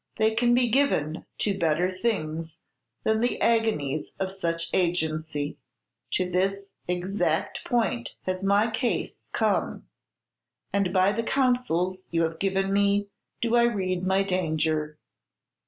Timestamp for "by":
10.91-11.11